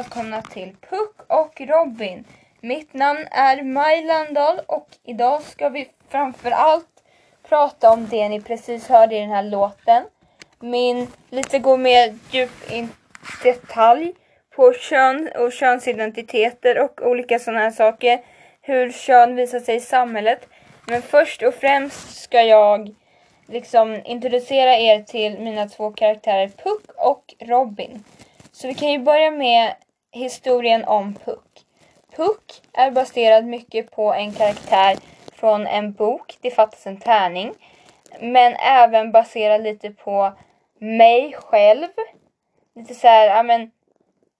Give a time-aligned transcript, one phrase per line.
[0.00, 2.24] välkomna till Puck och Robin.
[2.60, 7.02] Mitt namn är Maj Landahl och idag ska vi framför allt
[7.48, 10.04] prata om det ni precis hörde i den här låten.
[10.60, 12.88] Min lite gå mer djup i
[13.42, 14.12] detalj
[14.56, 18.20] på kön och könsidentiteter och olika sådana här saker.
[18.60, 20.48] Hur kön visar sig i samhället.
[20.86, 22.94] Men först och främst ska jag
[23.46, 28.04] liksom introducera er till mina två karaktärer Puck och Robin.
[28.52, 29.74] Så vi kan ju börja med
[30.12, 31.64] historien om Puck.
[32.16, 34.96] Puck är baserad mycket på en karaktär
[35.32, 37.54] från en bok, Det fattas en tärning.
[38.20, 40.32] Men även baserad lite på
[40.78, 41.88] mig själv.
[42.74, 43.70] Lite så här, ja men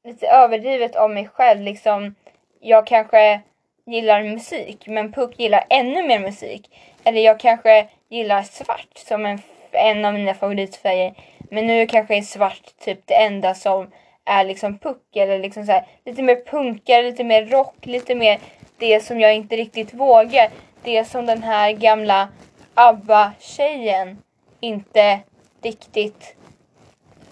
[0.05, 2.15] lite överdrivet om mig själv liksom.
[2.61, 3.41] Jag kanske
[3.87, 6.77] gillar musik men Puck gillar ännu mer musik.
[7.05, 9.39] Eller jag kanske gillar svart som en,
[9.71, 11.15] en av mina favoritfärger.
[11.51, 13.91] Men nu kanske är svart typ det enda som
[14.31, 18.41] är liksom puck eller liksom så här, lite mer punkare, lite mer rock, lite mer
[18.79, 20.51] det som jag inte riktigt vågar.
[20.83, 22.29] Det som den här gamla
[22.75, 24.23] ABBA-tjejen
[24.61, 25.21] inte
[25.63, 26.37] riktigt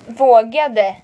[0.06, 0.96] vågade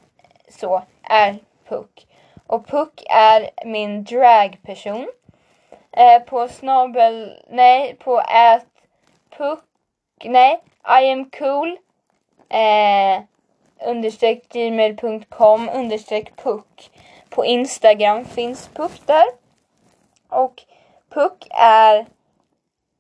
[0.49, 1.39] så är
[1.69, 2.07] Puck.
[2.47, 5.09] Och Puck är min dragperson.
[5.93, 8.67] Eh, på snabel, nej på ät...
[9.37, 9.65] Puck,
[10.25, 10.61] nej
[11.03, 11.79] I am cool.
[12.49, 13.23] Eh,
[13.87, 16.91] understreck gmail.com understreck puck.
[17.31, 19.25] På Instagram finns Puck där.
[20.29, 20.63] Och
[21.11, 22.07] Puck är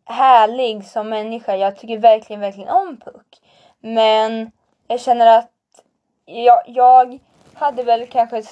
[0.04, 1.56] härlig som människa.
[1.56, 3.40] Jag tycker verkligen, verkligen om Puck.
[3.80, 4.50] Men
[4.88, 5.50] jag känner att
[6.24, 7.18] jag, jag
[7.54, 8.42] hade väl kanske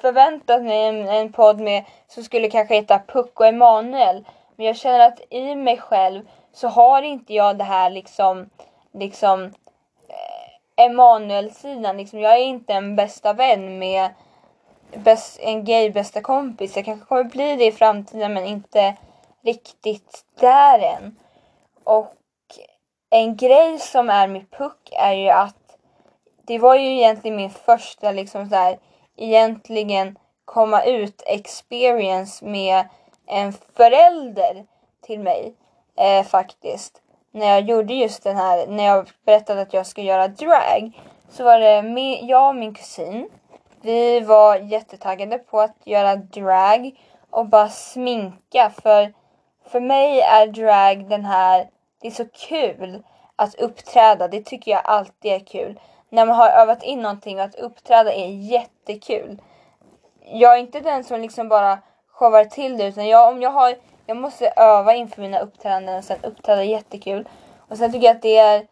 [0.00, 4.24] förväntat mig en, en podd med som skulle kanske heta Puck och Emanuel.
[4.56, 8.50] Men jag känner att i mig själv så har inte jag det här liksom,
[8.92, 9.52] liksom
[10.76, 11.96] Emanuel-sidan.
[11.96, 14.10] Liksom, jag är inte en bästa vän med
[14.96, 16.76] bäst, en gay bästa kompis.
[16.76, 18.96] Jag kanske kommer bli det i framtiden men inte
[19.42, 21.16] riktigt där än.
[21.84, 22.14] Och
[23.10, 25.76] en grej som är med Puck är ju att
[26.46, 28.78] det var ju egentligen min första liksom så här,
[29.16, 32.88] egentligen komma ut experience med
[33.26, 34.66] en förälder
[35.00, 35.54] till mig
[35.96, 37.01] eh, faktiskt
[37.32, 41.44] när jag gjorde just den här, när jag berättade att jag ska göra drag, så
[41.44, 43.30] var det med, jag och min kusin.
[43.80, 47.00] Vi var jättetaggade på att göra drag
[47.30, 49.12] och bara sminka för
[49.66, 51.68] för mig är drag den här,
[52.00, 53.02] det är så kul
[53.36, 54.28] att uppträda.
[54.28, 55.80] Det tycker jag alltid är kul.
[56.08, 59.42] När man har övat in någonting och att uppträda är jättekul.
[60.24, 61.78] Jag är inte den som liksom bara
[62.12, 63.74] showar till det utan jag, om jag har
[64.06, 67.28] jag måste öva inför mina uppträdanden och sen uppträda jättekul.
[67.68, 68.66] Och sen tycker jag att det är,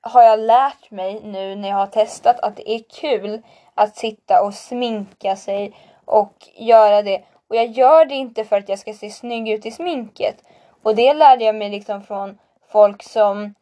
[0.00, 3.42] har jag lärt mig nu när jag har testat att det är kul
[3.74, 7.22] att sitta och sminka sig och göra det.
[7.48, 10.44] Och jag gör det inte för att jag ska se snygg ut i sminket.
[10.82, 12.38] Och det lärde jag mig liksom från
[12.68, 13.54] folk som,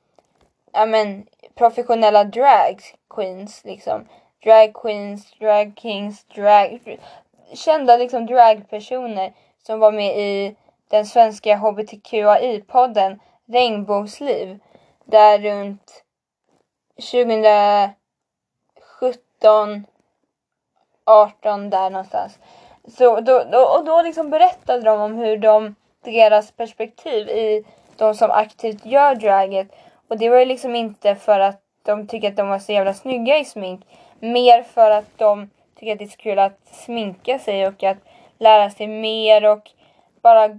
[0.72, 2.80] ja men professionella drag
[3.10, 4.08] queens liksom.
[4.44, 6.98] Drag queens, drag kings, drag...
[7.54, 9.32] Kända liksom dragpersoner
[9.66, 10.56] som var med i
[10.88, 14.58] den svenska hbtqi-podden Regnbågsliv.
[15.04, 16.04] Där runt
[16.96, 19.86] 2017,
[21.04, 22.38] 18 där någonstans.
[22.88, 25.74] Så då, då, och då liksom berättade de om hur de,
[26.04, 27.64] deras perspektiv i
[27.96, 29.68] de som aktivt gör draget.
[30.08, 32.94] Och det var ju liksom inte för att de tycker att de var så jävla
[32.94, 33.86] snygga i smink.
[34.20, 37.98] Mer för att de tycker att det är så kul att sminka sig och att
[38.38, 39.70] lära sig mer och
[40.22, 40.58] bara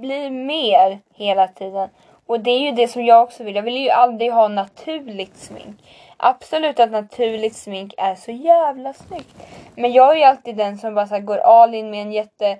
[0.00, 1.88] bli mer hela tiden.
[2.26, 3.56] Och det är ju det som jag också vill.
[3.56, 5.76] Jag vill ju aldrig ha naturligt smink.
[6.16, 9.34] Absolut att naturligt smink är så jävla snyggt.
[9.74, 12.58] Men jag är ju alltid den som bara så går all in med en jätte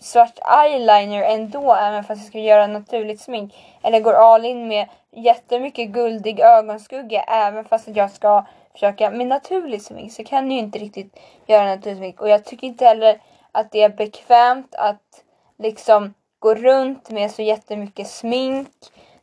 [0.00, 3.54] svart eyeliner ändå även fast jag ska göra naturligt smink.
[3.82, 9.84] Eller går all in med jättemycket guldig ögonskugga även fast jag ska försöka med naturligt
[9.84, 12.20] smink så kan jag ju inte riktigt göra naturligt smink.
[12.20, 13.20] Och jag tycker inte heller
[13.52, 15.24] att det är bekvämt att
[15.58, 18.68] liksom gå runt med så jättemycket smink.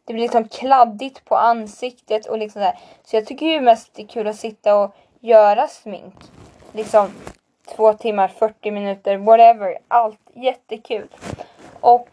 [0.06, 2.80] Det blir liksom kladdigt på ansiktet och liksom där.
[3.04, 6.14] Så jag tycker ju mest det är kul att sitta och göra smink.
[6.74, 7.12] Liksom
[7.76, 9.78] två timmar, 40 minuter, whatever.
[9.88, 11.08] Allt jättekul.
[11.80, 12.10] Och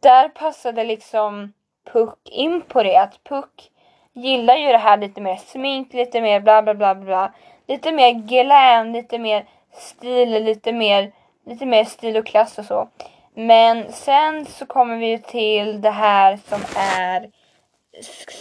[0.00, 1.52] där passade liksom
[1.92, 2.96] Puck in på det.
[2.96, 3.70] Att Puck
[4.12, 7.32] gillar ju det här lite mer smink, lite mer bla bla bla bla.
[7.66, 11.12] Lite mer glam, lite mer stil, lite mer,
[11.46, 12.88] lite mer stil och klass och så.
[13.34, 17.30] Men sen så kommer vi till det här som är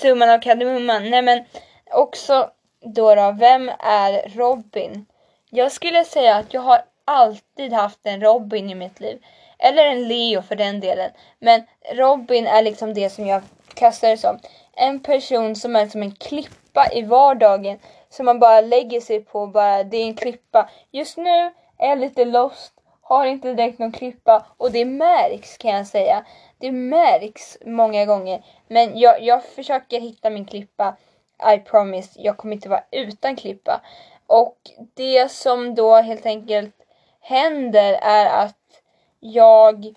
[0.01, 1.09] summan av kardemumman.
[1.09, 1.45] Nej men
[1.91, 2.49] också
[2.81, 5.05] då, då vem är Robin?
[5.53, 9.23] jag skulle säga att jag har alltid haft en Robin i mitt liv.
[9.59, 11.11] Eller en Leo för den delen.
[11.39, 13.41] Men Robin är liksom det som jag
[13.73, 14.39] kastar det som.
[14.73, 17.79] En person som är som en klippa i vardagen.
[18.09, 20.69] Som man bara lägger sig på bara, det är en klippa.
[20.91, 22.73] Just nu är jag lite lost,
[23.17, 26.25] har inte direkt någon klippa och det märks kan jag säga.
[26.57, 28.43] Det märks många gånger.
[28.67, 30.95] Men jag, jag försöker hitta min klippa.
[31.55, 33.81] I promise, jag kommer inte vara utan klippa.
[34.27, 34.57] Och
[34.93, 36.75] det som då helt enkelt
[37.19, 38.81] händer är att
[39.19, 39.95] jag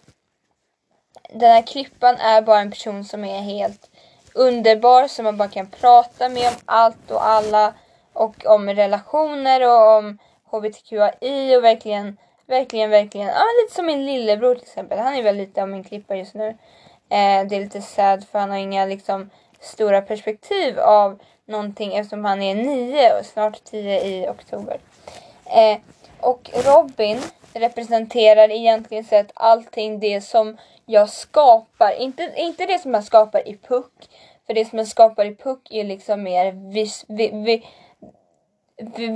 [1.31, 3.91] den här klippan är bara en person som är helt
[4.35, 7.75] underbar som man bara kan prata med om allt och alla
[8.13, 10.19] och om relationer och om
[10.51, 14.99] hbtqi och verkligen, verkligen, verkligen, ja lite som min lillebror till exempel.
[14.99, 16.49] Han är väl lite av min klippa just nu.
[17.09, 22.25] Eh, det är lite sad för han har inga liksom stora perspektiv av någonting eftersom
[22.25, 24.81] han är nio och snart tio i oktober.
[25.47, 25.79] Eh,
[26.21, 27.21] och Robin
[27.53, 31.93] representerar egentligen sett allting det som jag skapar.
[32.01, 33.93] Inte, inte det som jag skapar i puck.
[34.47, 37.67] För det som jag skapar i puck är liksom mer vis, vi, vi,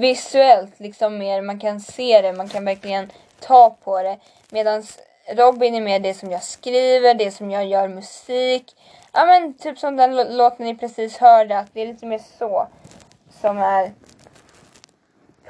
[0.00, 3.10] visuellt, liksom mer, man kan se det, man kan verkligen
[3.40, 4.18] ta på det.
[4.50, 4.82] Medan
[5.28, 8.76] Robin är mer det som jag skriver, det som jag gör musik.
[9.12, 12.68] Ja men typ som den låten ni precis hörde, att det är lite mer så
[13.40, 13.92] som är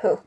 [0.01, 0.21] Puck.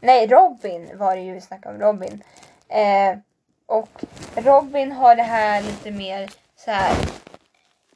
[0.00, 2.24] Nej, Robin var det ju vi snackade om, Robin.
[2.68, 3.18] Eh,
[3.66, 4.04] och
[4.34, 6.94] Robin har det här lite mer så här.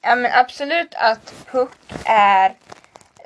[0.00, 2.54] Ja men absolut att Puck är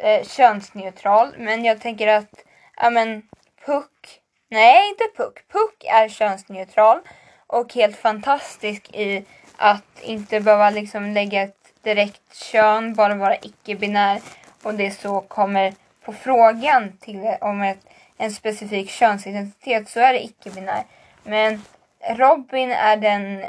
[0.02, 1.34] eh, könsneutral.
[1.38, 2.44] Men jag tänker att,
[2.76, 3.22] ja men
[3.66, 5.48] Puck, nej inte Puck.
[5.52, 6.98] Puck är könsneutral
[7.46, 9.24] och helt fantastisk i
[9.56, 14.20] att inte behöva liksom lägga ett direkt kön, bara vara icke-binär
[14.62, 20.24] och det så kommer på frågan till om ett, en specifik könsidentitet så är det
[20.24, 20.84] icke-binär.
[21.22, 21.62] Men
[22.08, 23.44] Robin är den,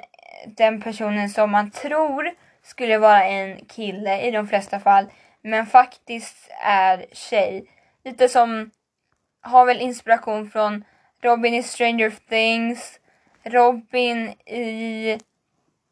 [0.48, 2.32] den personen som man tror
[2.64, 5.06] skulle vara en kille i de flesta fall
[5.44, 7.66] men faktiskt är tjej.
[8.04, 8.72] Lite som
[9.42, 10.84] har väl inspiration från
[11.22, 13.00] Robin i Stranger Things,
[13.44, 15.20] Robin i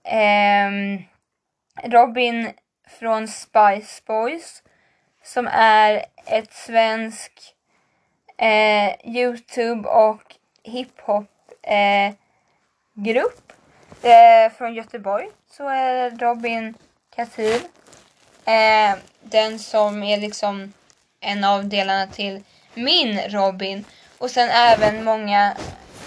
[0.04, 0.98] ehm,
[1.84, 2.52] Robin
[3.00, 4.64] från Spice Boys
[5.24, 7.56] som är ett svensk
[8.38, 11.30] eh, Youtube och hiphop
[11.62, 12.14] eh,
[12.94, 13.54] grupp
[14.02, 15.30] eh, från Göteborg.
[15.48, 16.74] Så är Robin
[17.16, 17.62] Katir.
[18.46, 20.74] Eh, den som är liksom
[21.20, 22.44] en av delarna till
[22.74, 23.86] min Robin.
[24.18, 25.58] Och sen även många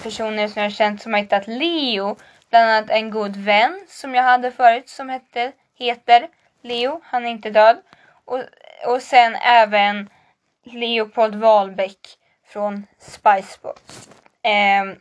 [0.02, 2.16] personer som jag har känt som har hittat Leo.
[2.50, 6.28] Bland annat en god vän som jag hade förut som hette, heter
[6.62, 7.00] Leo.
[7.04, 7.76] Han är inte död.
[8.24, 8.42] Och,
[8.86, 10.10] och sen även
[10.64, 14.08] Leopold Wahlbeck från Spice Boys.
[14.42, 14.98] Eh,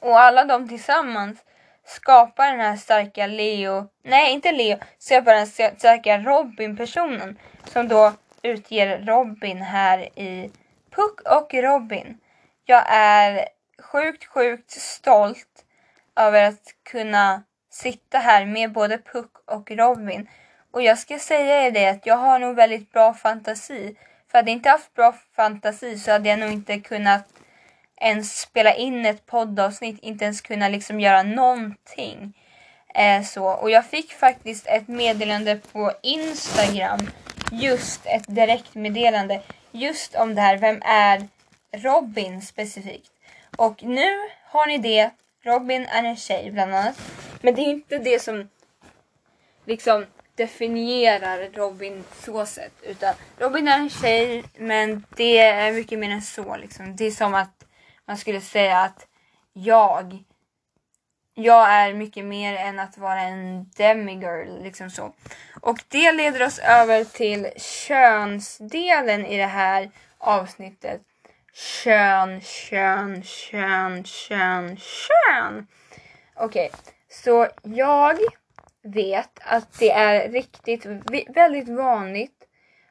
[0.00, 1.38] och alla de tillsammans
[1.86, 8.12] skapar den här starka Leo, nej inte Leo, skapa den starka Robin-personen som då
[8.42, 10.50] utger Robin här i
[10.90, 12.18] Puck och Robin.
[12.64, 13.48] Jag är
[13.82, 15.64] sjukt, sjukt stolt
[16.16, 20.28] över att kunna sitta här med både Puck och Robin.
[20.70, 23.96] Och jag ska säga er det att jag har nog väldigt bra fantasi.
[24.30, 27.28] För hade jag inte haft bra fantasi så hade jag nog inte kunnat
[27.96, 32.32] ens spela in ett poddavsnitt, inte ens kunna liksom göra någonting.
[32.94, 33.44] Eh, så.
[33.44, 36.98] Och jag fick faktiskt ett meddelande på Instagram,
[37.52, 41.28] just ett direktmeddelande, just om det här, vem är
[41.72, 43.12] Robin specifikt?
[43.56, 45.10] Och nu har ni det,
[45.42, 47.00] Robin är en tjej bland annat.
[47.40, 48.48] Men det är inte det som
[49.64, 52.72] liksom definierar Robin så sett.
[52.82, 56.56] Utan Robin är en tjej men det är mycket mer än så.
[56.56, 56.96] Liksom.
[56.96, 57.65] Det är som att
[58.06, 59.06] man skulle säga att
[59.52, 60.24] jag
[61.38, 65.14] jag är mycket mer än att vara en demigirl, liksom så.
[65.60, 71.02] Och det leder oss över till könsdelen i det här avsnittet.
[71.52, 75.66] Kön, kön, kön, kön, kön.
[76.34, 76.92] Okej, okay.
[77.08, 78.18] så jag
[78.82, 80.86] vet att det är riktigt,
[81.28, 82.44] väldigt vanligt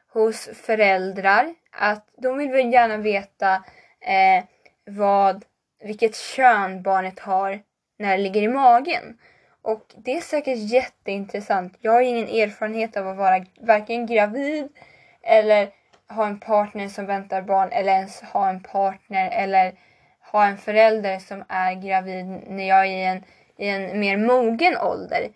[0.08, 3.54] hos föräldrar att de vill väl gärna veta
[4.00, 4.44] eh,
[4.86, 5.44] vad,
[5.82, 7.60] vilket kön barnet har
[7.98, 9.18] när det ligger i magen.
[9.62, 11.76] Och det är säkert jätteintressant.
[11.80, 14.68] Jag har ingen erfarenhet av att vara varken gravid
[15.22, 15.68] eller
[16.08, 19.74] ha en partner som väntar barn eller ens ha en partner eller
[20.32, 23.24] ha en förälder som är gravid när jag är i en,
[23.56, 25.28] i en mer mogen ålder.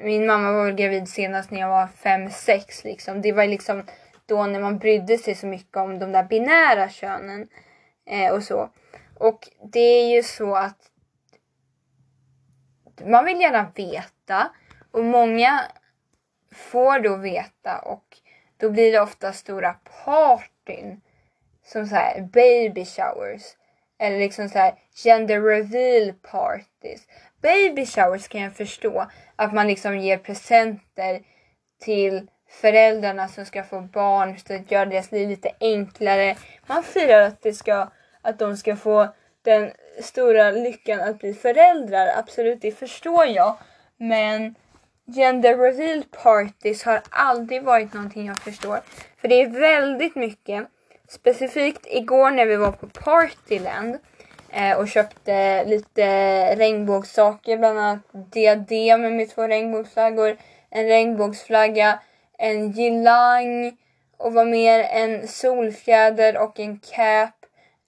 [0.00, 3.22] Min mamma var väl gravid senast när jag var 5-6 liksom.
[3.22, 3.82] Det var liksom
[4.26, 7.48] då när man brydde sig så mycket om de där binära könen.
[8.06, 8.70] Eh, och så.
[9.22, 10.90] Och det är ju så att
[13.04, 14.50] man vill gärna veta
[14.90, 15.60] och många
[16.52, 18.16] får då veta och
[18.56, 19.72] då blir det ofta stora
[20.04, 21.00] partyn
[21.64, 23.42] som så här baby showers
[23.98, 24.74] eller liksom så här
[25.04, 27.06] gender reveal parties.
[27.42, 31.22] Baby showers kan jag förstå att man liksom ger presenter
[31.80, 36.36] till föräldrarna som ska få barn så att göra deras liv lite enklare.
[36.66, 37.88] Man firar att, det ska,
[38.22, 39.08] att de ska få
[39.42, 42.08] den stora lyckan att bli föräldrar.
[42.18, 43.56] Absolut, det förstår jag.
[43.96, 44.54] Men
[45.06, 48.80] gender reveal parties har aldrig varit någonting jag förstår.
[49.20, 50.66] För det är väldigt mycket.
[51.08, 53.98] Specifikt igår när vi var på Partyland
[54.50, 56.06] eh, och köpte lite
[56.56, 60.36] regnbågssaker, bland annat diadem med två regnbågsflaggor,
[60.70, 62.00] en regnbågsflagga,
[62.38, 63.76] en girlang
[64.16, 67.41] och vad mer, en solfjäder och en cap.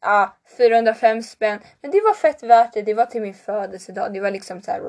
[0.07, 1.59] Ah, 405 spänn.
[1.81, 2.83] Men det var fett värt det.
[2.83, 4.13] Det var till min födelsedag.
[4.13, 4.83] Det var liksom så här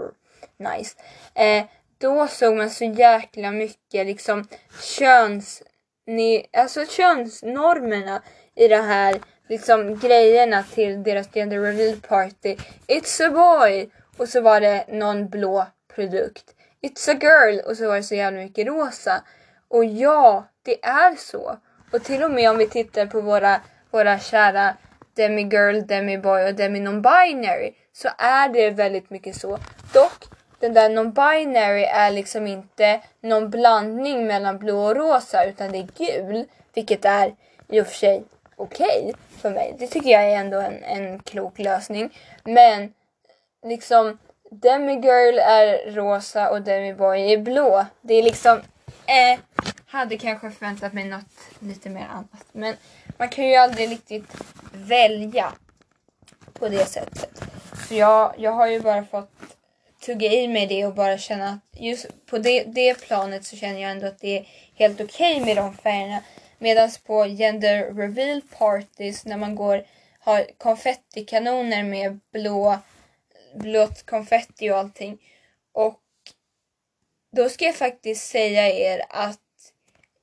[0.57, 0.95] nice.
[1.33, 1.65] Eh,
[1.97, 4.47] då såg man så jäkla mycket liksom
[4.81, 5.63] köns...
[6.07, 8.21] Ni, alltså könsnormerna
[8.55, 9.15] i det här
[9.49, 12.57] liksom grejerna till deras gender reveal party.
[12.87, 13.89] It's a boy!
[14.17, 16.55] Och så var det någon blå produkt.
[16.81, 17.59] It's a girl!
[17.69, 19.23] Och så var det så jävla mycket rosa.
[19.67, 21.57] Och ja, det är så.
[21.91, 24.73] Och till och med om vi tittar på våra, våra kära
[25.15, 29.59] demigirl, demiboy och demi-non-binary så är det väldigt mycket så.
[29.93, 30.25] Dock,
[30.59, 35.87] den där non-binary är liksom inte någon blandning mellan blå och rosa utan det är
[35.97, 37.35] gul, vilket är
[37.67, 38.23] i och för sig
[38.55, 39.75] okej okay för mig.
[39.79, 42.09] Det tycker jag är ändå en, en klok lösning.
[42.43, 42.93] Men
[43.63, 44.17] liksom
[44.51, 47.85] demigirl är rosa och demiboy är blå.
[48.01, 48.57] Det är liksom
[49.05, 49.39] eh,
[49.87, 52.45] hade kanske förväntat mig något lite mer annat.
[52.51, 52.75] Men
[53.17, 54.25] man kan ju aldrig riktigt
[54.73, 55.53] välja
[56.53, 57.41] på det sättet.
[57.87, 59.29] Så jag, jag har ju bara fått
[60.05, 63.81] tugga i mig det och bara känna att just på det, det planet så känner
[63.81, 66.23] jag ändå att det är helt okej okay med de färgerna.
[66.57, 69.85] Medan på gender reveal parties när man går
[70.19, 72.79] har konfettikanoner med blå,
[73.55, 75.17] blått konfetti och allting.
[75.71, 76.01] Och
[77.31, 79.39] då ska jag faktiskt säga er att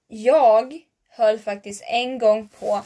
[0.09, 0.81] jag
[1.15, 2.83] höll faktiskt en gång på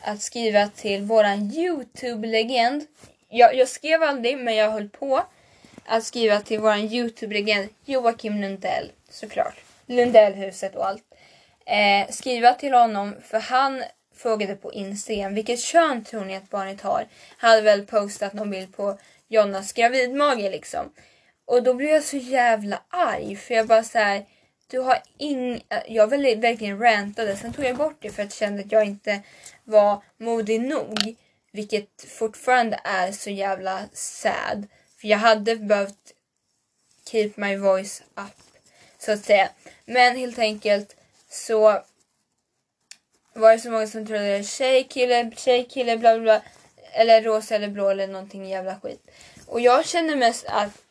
[0.00, 2.86] att skriva till våran Youtube-legend.
[3.28, 5.22] Jag, jag skrev aldrig, men jag höll på
[5.84, 9.54] att skriva till våran Youtube-legend Joakim Lundell, såklart.
[9.86, 11.04] Lundellhuset och allt.
[11.66, 13.82] Eh, skriva till honom, för han
[14.16, 17.06] frågade på Instagram vilket kön tror ni att barnet har?
[17.38, 20.92] Han Hade väl postat någon bild på Jonas gravidmage liksom.
[21.44, 24.24] Och då blev jag så jävla arg för jag bara så här,
[24.66, 25.64] du har ing...
[25.68, 28.72] Eh, jag ville verkligen rantade, sen tog jag bort det för att jag kände att
[28.72, 29.22] jag inte
[29.64, 31.16] var modig nog.
[31.52, 34.66] Vilket fortfarande är så jävla sad.
[35.00, 36.12] För jag hade behövt
[37.10, 38.42] keep my voice up,
[38.98, 39.48] så att säga.
[39.84, 40.96] Men helt enkelt
[41.28, 41.82] så
[43.32, 46.42] var det så många som trodde tjej, kille, tjej, kille, bla bla bla.
[46.92, 49.10] Eller rosa eller blå eller någonting jävla skit.
[49.46, 50.82] Och jag känner mest att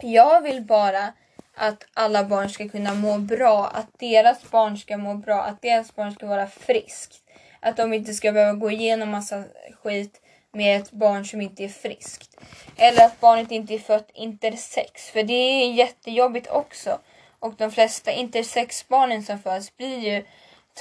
[0.00, 1.12] jag vill bara
[1.56, 5.94] att alla barn ska kunna må bra, att deras barn ska må bra, att deras
[5.94, 7.16] barn ska vara friskt.
[7.60, 9.44] Att de inte ska behöva gå igenom massa
[9.82, 10.20] skit
[10.52, 12.36] med ett barn som inte är friskt.
[12.76, 16.98] Eller att barnet inte är fött intersex, för det är jättejobbigt också.
[17.38, 20.24] Och de flesta intersexbarnen som föds blir ju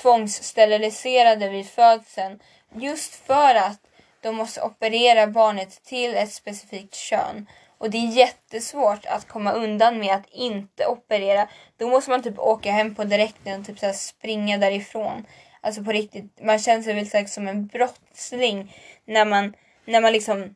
[0.02, 2.40] tvångssteriliserade vid födseln
[2.76, 3.80] just för att
[4.22, 7.48] de måste operera barnet till ett specifikt kön.
[7.84, 11.48] Och det är jättesvårt att komma undan med att inte operera.
[11.78, 15.26] Då måste man typ åka hem på direkten och typ så springa därifrån.
[15.62, 19.54] Alltså på riktigt, man känner sig väl som en brottsling när man,
[19.86, 20.56] när man liksom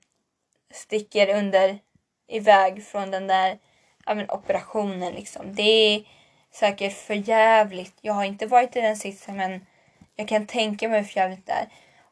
[0.73, 1.79] sticker under
[2.27, 3.57] iväg från den där
[4.05, 5.13] ja, men, operationen.
[5.13, 5.55] Liksom.
[5.55, 6.03] Det är
[6.51, 7.95] säkert för jävligt.
[8.01, 9.65] Jag har inte varit i den sitsen men
[10.15, 11.67] jag kan tänka mig hur jävligt det är.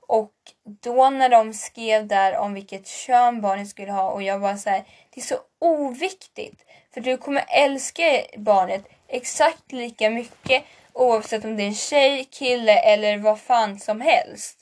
[0.08, 4.56] Och då när de skrev där om vilket kön barnet skulle ha och jag var
[4.56, 6.66] så här, det är så oviktigt.
[6.94, 8.04] För du kommer älska
[8.38, 10.64] barnet exakt lika mycket
[10.94, 14.60] oavsett om det är en tjej, kille eller vad fan som helst.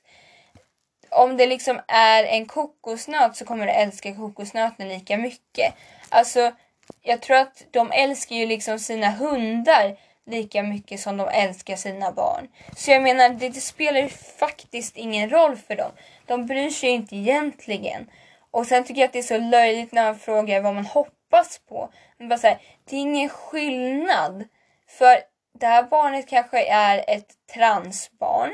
[1.10, 5.73] Om det liksom är en kokosnöt så kommer du älska kokosnöten lika mycket.
[6.10, 6.51] Alltså,
[7.01, 12.12] jag tror att de älskar ju liksom sina hundar lika mycket som de älskar sina
[12.12, 12.47] barn.
[12.75, 15.91] Så jag menar, det, det spelar ju faktiskt ingen roll för dem.
[16.25, 18.09] De bryr sig ju inte egentligen.
[18.51, 21.59] Och sen tycker jag att det är så löjligt när man frågar vad man hoppas
[21.69, 21.89] på.
[22.19, 24.43] Man bara säger, det är ingen skillnad.
[24.88, 25.17] För
[25.59, 28.51] det här barnet kanske är ett transbarn.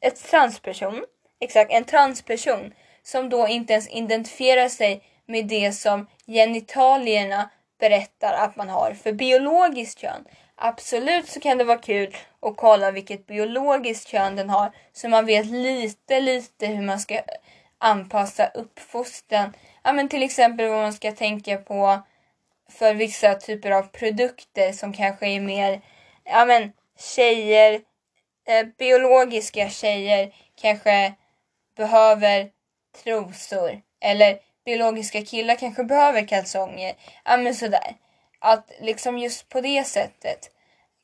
[0.00, 1.04] Ett transperson.
[1.40, 7.50] exakt, en transperson som då inte ens identifierar sig med det som genitalierna
[7.82, 10.24] berättar att man har för biologiskt kön.
[10.54, 15.26] Absolut så kan det vara kul att kolla vilket biologiskt kön den har så man
[15.26, 17.20] vet lite, lite hur man ska
[17.78, 19.52] anpassa uppfostran.
[19.82, 22.02] Ja, men till exempel vad man ska tänka på
[22.70, 25.80] för vissa typer av produkter som kanske är mer,
[26.24, 26.72] ja men
[27.16, 27.80] tjejer,
[28.48, 31.14] eh, biologiska tjejer kanske
[31.76, 32.50] behöver
[33.04, 36.94] trosor eller biologiska killar kanske behöver kalsonger.
[37.24, 37.94] Ja men sådär.
[38.38, 40.50] Att liksom just på det sättet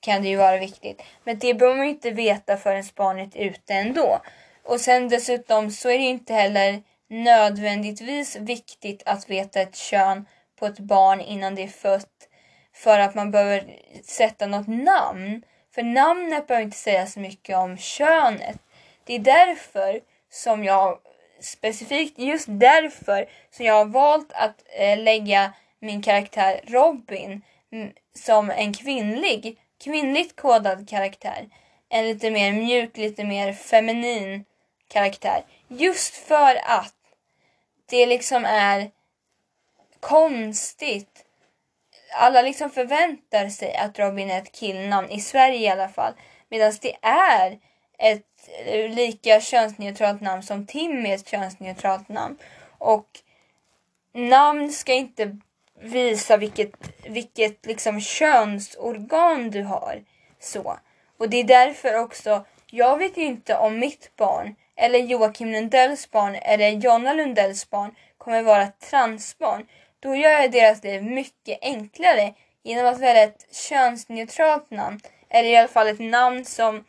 [0.00, 1.02] kan det ju vara viktigt.
[1.24, 4.20] Men det behöver man ju inte veta förrän barnet är ute ändå.
[4.64, 10.26] Och sen dessutom så är det ju inte heller nödvändigtvis viktigt att veta ett kön
[10.58, 12.28] på ett barn innan det är fött
[12.74, 15.42] för att man behöver sätta något namn.
[15.74, 18.58] För namnet behöver inte säga så mycket om könet.
[19.04, 20.98] Det är därför som jag
[21.40, 28.50] specifikt just därför som jag har valt att eh, lägga min karaktär Robin mm, som
[28.50, 31.48] en kvinnlig, kvinnligt kodad karaktär.
[31.88, 34.44] En lite mer mjuk, lite mer feminin
[34.88, 35.44] karaktär.
[35.68, 36.94] Just för att
[37.90, 38.90] det liksom är
[40.00, 41.24] konstigt.
[42.16, 46.12] Alla liksom förväntar sig att Robin är ett killnamn, i Sverige i alla fall.
[46.48, 47.58] Medan det är
[47.98, 48.27] ett
[48.88, 52.38] lika könsneutralt namn som Tim är ett könsneutralt namn.
[52.78, 53.06] Och
[54.14, 55.38] namn ska inte
[55.80, 56.70] visa vilket,
[57.04, 60.04] vilket liksom könsorgan du har.
[60.40, 60.78] Så.
[61.18, 66.10] Och det är därför också, jag vet ju inte om mitt barn eller Joakim Lundells
[66.10, 69.66] barn eller Jonna Lundells barn kommer vara transbarn.
[70.00, 75.00] Då gör jag deras liv mycket enklare genom att välja ett könsneutralt namn.
[75.28, 76.84] Eller i alla fall ett namn som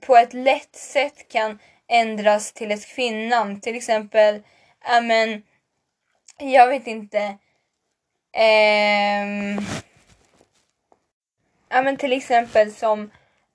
[0.00, 1.58] på ett lätt sätt kan
[1.88, 3.60] ändras till ett kvinnamn.
[3.60, 4.42] Till exempel,
[4.84, 5.42] ja men,
[6.38, 7.38] jag vet inte.
[8.32, 9.58] Ehm,
[11.68, 13.10] ja men till exempel som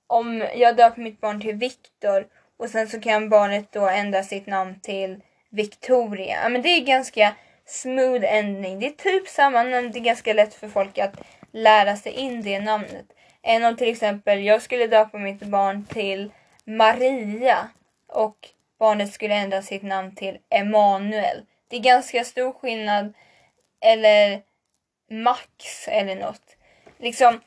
[0.06, 4.46] om jag döper mitt barn till Viktor och sen så kan barnet då ändra sitt
[4.46, 6.42] namn till Victoria.
[6.42, 7.34] Ja men det är ganska
[7.66, 8.78] smooth ending.
[8.78, 11.14] Det är typ samma namn, det är ganska lätt för folk att
[11.52, 13.06] lära sig in det namnet.
[13.48, 16.30] Än om till exempel jag skulle döpa mitt barn till
[16.64, 17.68] Maria
[18.08, 18.36] och
[18.78, 21.46] barnet skulle ändra sitt namn till Emanuel.
[21.68, 23.14] Det är ganska stor skillnad.
[23.80, 24.42] Eller
[25.10, 26.56] Max eller något.
[26.98, 27.40] Liksom,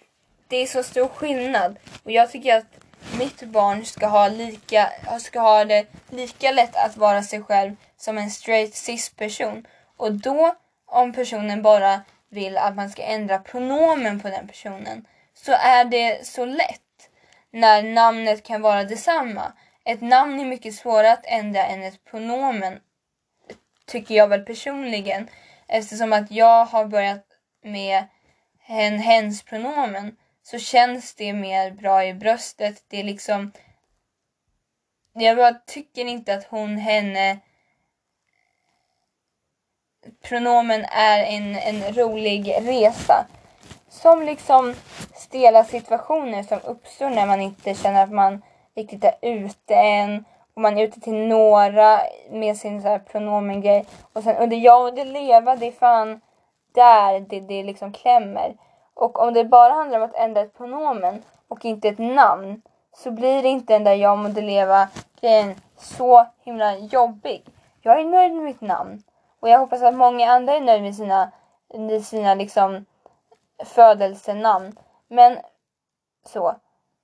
[0.47, 1.79] det är så stor skillnad.
[2.03, 2.79] Och jag tycker att
[3.19, 8.17] mitt barn ska ha, lika, ska ha det lika lätt att vara sig själv som
[8.17, 9.67] en straight cis-person.
[9.97, 15.51] Och då, om personen bara vill att man ska ändra pronomen på den personen, så
[15.51, 17.09] är det så lätt
[17.51, 19.53] när namnet kan vara detsamma.
[19.85, 22.79] Ett namn är mycket svårare att ändra än ett pronomen,
[23.85, 25.29] tycker jag väl personligen.
[25.67, 27.25] Eftersom att jag har börjat
[27.63, 28.03] med
[28.59, 32.83] hen, hens pronomen så känns det mer bra i bröstet.
[32.87, 33.51] Det är liksom...
[35.13, 37.39] Jag bara tycker inte att hon, henne...
[40.21, 43.27] Pronomen är en, en rolig resa.
[44.01, 44.75] Som liksom
[45.13, 48.41] stela situationer som uppstår när man inte känner att man
[48.75, 50.25] riktigt är ute än.
[50.53, 51.99] Och man är ute till några
[52.31, 53.85] med sin så här pronomengrej.
[54.13, 56.21] Och sen under jag och det leva, det är fan
[56.73, 58.55] där det, det liksom klämmer.
[58.93, 62.61] Och om det bara handlar om att ändra ett pronomen och inte ett namn
[62.95, 64.87] så blir det inte den där jag må leva
[65.21, 67.43] grejen så himla jobbig.
[67.81, 69.03] Jag är nöjd med mitt namn
[69.39, 71.31] och jag hoppas att många andra är nöjda med sina,
[71.73, 72.85] med sina liksom
[73.65, 74.75] födelsenamn.
[75.07, 75.37] Men
[76.25, 76.55] så.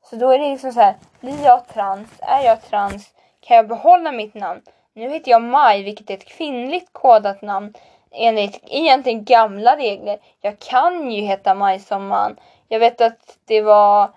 [0.04, 2.10] Så då är det liksom så här, blir jag trans?
[2.20, 3.14] Är jag trans?
[3.40, 4.62] Kan jag behålla mitt namn?
[4.94, 7.74] Nu heter jag Maj, vilket är ett kvinnligt kodat namn
[8.12, 10.20] enligt egentligen gamla regler.
[10.42, 12.36] Jag kan ju heta Maj som man.
[12.68, 14.10] Jag vet att det var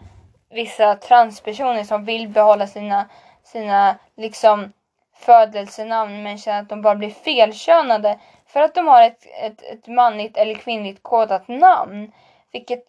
[0.51, 3.09] vissa transpersoner som vill behålla sina,
[3.43, 4.73] sina liksom
[5.17, 9.87] födelsenamn men känner att de bara blir felkönade för att de har ett, ett, ett
[9.87, 12.13] manligt eller kvinnligt kodat namn.
[12.53, 12.85] Vilket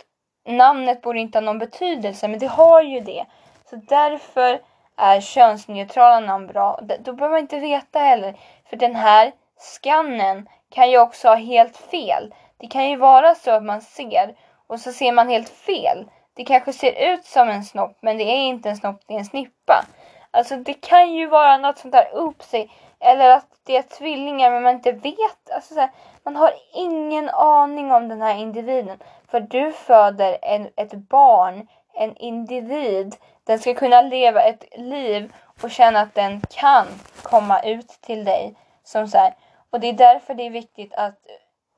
[0.48, 3.26] namnet borde inte ha någon betydelse men det har ju det.
[3.70, 4.62] Så därför
[4.98, 6.80] är könsneutrala namn bra.
[7.00, 8.36] Då behöver man inte veta heller.
[8.70, 12.34] För den här skannen kan ju också ha helt fel.
[12.58, 14.36] Det kan ju vara så att man ser
[14.68, 16.06] och så ser man helt fel.
[16.34, 19.20] Det kanske ser ut som en snopp men det är inte en snopp, det är
[19.20, 19.86] en snippa.
[20.32, 22.72] Alltså det kan ju vara något sånt där sig.
[23.00, 25.52] Eller att det är tvillingar men man inte vet.
[25.54, 25.90] Alltså, så här,
[26.24, 28.98] man har ingen aning om den här individen.
[29.32, 33.16] För du föder en, ett barn, en individ.
[33.44, 36.88] Den ska kunna leva ett liv och känna att den kan
[37.22, 38.56] komma ut till dig.
[38.84, 39.34] Som så här.
[39.70, 41.16] Och det är därför det är viktigt att,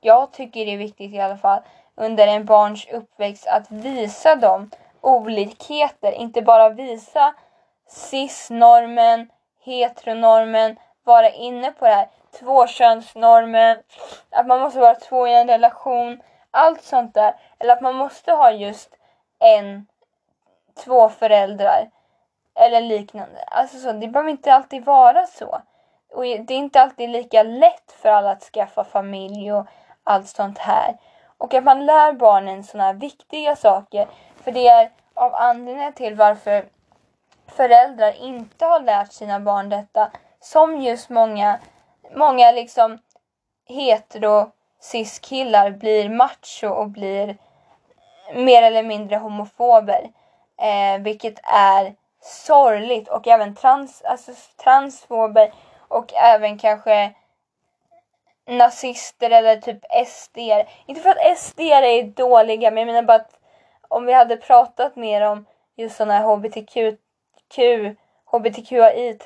[0.02, 1.62] jag tycker det är viktigt i alla fall,
[1.96, 6.12] under en barns uppväxt att visa dem olikheter.
[6.12, 7.34] Inte bara visa
[7.90, 9.30] cis-normen,
[9.66, 12.10] heteronormen, vara inne på det här
[12.40, 13.78] tvåkönsnormen,
[14.30, 17.36] att man måste vara två i en relation, allt sånt där.
[17.60, 18.90] Eller att man måste ha just
[19.40, 19.88] en,
[20.84, 21.90] två föräldrar
[22.56, 23.44] eller liknande.
[23.48, 25.62] Alltså så, det behöver inte alltid vara så.
[26.14, 29.68] Och det är inte alltid lika lätt för alla att skaffa familj och
[30.04, 30.98] allt sånt här.
[31.38, 34.08] Och att man lär barnen sådana här viktiga saker.
[34.44, 36.66] För det är av anledningen till varför
[37.48, 40.12] föräldrar inte har lärt sina barn detta.
[40.40, 41.60] Som just många,
[42.16, 43.00] många liksom
[43.68, 47.38] hetero cis-killar blir macho och blir
[48.34, 50.12] mer eller mindre homofober.
[50.62, 54.32] Eh, vilket är sorgligt och även trans, alltså
[54.64, 55.54] transfober
[55.88, 57.14] och även kanske
[58.48, 60.38] nazister eller typ SD.
[60.86, 63.40] Inte för att SD är dåliga men jag menar bara att
[63.88, 66.78] om vi hade pratat mer om just sådana här hbtq,
[68.26, 69.18] hbtqi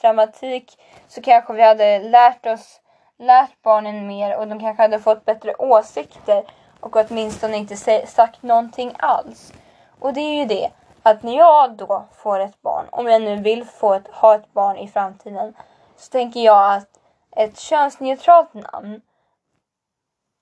[0.00, 0.78] traumatik
[1.08, 2.80] så kanske vi hade lärt oss,
[3.18, 6.44] lärt barnen mer och de kanske hade fått bättre åsikter
[6.80, 9.52] och åtminstone inte sagt någonting alls.
[10.00, 10.70] Och det är ju det
[11.02, 14.52] att när jag då får ett barn, om jag nu vill få ett, ha ett
[14.52, 15.54] barn i framtiden,
[15.96, 16.88] så tänker jag att
[17.36, 19.00] ett könsneutralt namn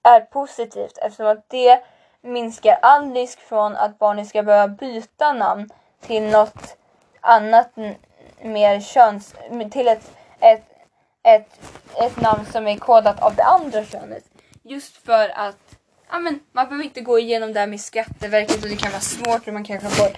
[0.02, 1.84] är positivt eftersom att det
[2.20, 6.76] minskar all risk från att barnet ska behöva byta namn till något
[7.20, 7.70] annat
[8.42, 9.34] mer köns...
[9.70, 10.64] till ett, ett,
[11.22, 11.60] ett,
[12.00, 14.24] ett namn som är kodat av det andra könet.
[14.62, 15.76] Just för att
[16.10, 19.00] ja, men, man behöver inte gå igenom det här med Skatteverket och det kan vara
[19.00, 20.08] svårt och man kanske får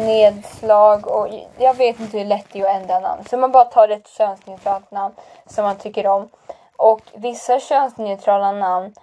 [0.00, 3.24] nedslag och jag vet inte hur lätt det är att ändra namn.
[3.30, 5.14] Så man bara tar ett könsneutralt namn
[5.46, 6.28] som man tycker om.
[6.76, 8.94] Och vissa könsneutrala namn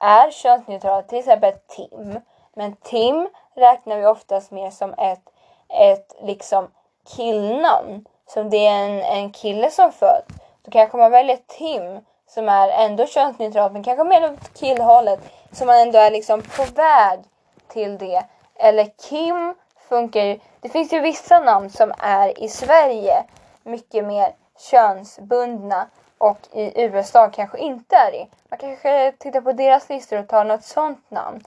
[0.00, 2.20] är könsneutrala, till exempel Tim.
[2.56, 5.22] Men Tim räknar vi oftast mer som ett,
[5.68, 6.70] ett liksom
[7.16, 8.04] killnamn.
[8.26, 10.43] Som det är en, en kille som föds.
[10.64, 15.20] Då kanske man väljer Tim som är ändå könsneutralt men kanske mer åt killhållet.
[15.52, 17.20] Så man ändå är liksom på väg
[17.68, 18.24] till det.
[18.54, 19.54] Eller Kim
[19.88, 20.38] funkar ju.
[20.60, 23.24] Det finns ju vissa namn som är i Sverige
[23.62, 24.32] mycket mer
[24.70, 25.86] könsbundna
[26.18, 28.26] och i USA kanske inte är det.
[28.48, 31.44] Man kanske tittar på deras listor och tar något sånt namn.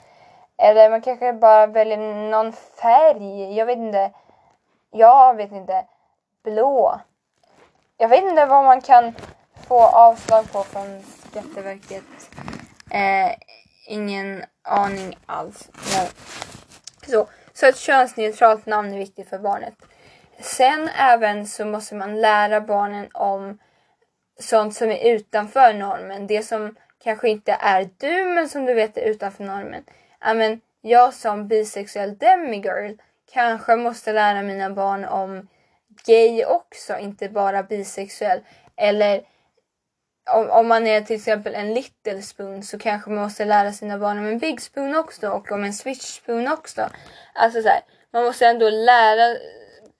[0.58, 1.98] Eller man kanske bara väljer
[2.30, 3.54] någon färg.
[3.54, 4.12] Jag vet inte.
[4.92, 5.86] Jag vet inte.
[6.44, 7.00] Blå.
[8.00, 9.14] Jag vet inte vad man kan
[9.68, 12.04] få avslag på från Skatteverket.
[12.92, 13.32] Eh,
[13.88, 15.70] ingen aning alls.
[15.74, 16.08] Men,
[17.12, 19.74] så, så ett könsneutralt namn är viktigt för barnet.
[20.40, 23.58] Sen även så måste man lära barnen om
[24.40, 26.28] sånt som är utanför normen.
[26.28, 29.84] Det som kanske inte är du men som du vet är utanför normen.
[30.20, 32.98] Amen, jag som bisexuell demigirl
[33.34, 35.48] kanske måste lära mina barn om
[36.06, 38.40] gay också, inte bara bisexuell.
[38.76, 39.24] Eller
[40.30, 43.98] om, om man är till exempel en little spoon så kanske man måste lära sina
[43.98, 46.90] barn om en big spoon också och om en switch spoon också.
[47.34, 47.82] Alltså så här,
[48.14, 49.38] man måste ändå lära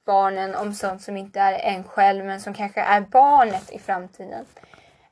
[0.06, 4.46] barnen om sånt som inte är en själv men som kanske är barnet i framtiden.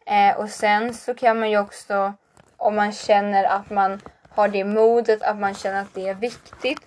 [0.05, 2.13] Eh, och sen så kan man ju också,
[2.57, 6.79] om man känner att man har det modet, att man känner att det är viktigt,